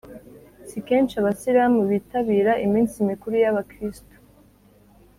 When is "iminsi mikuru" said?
2.65-3.35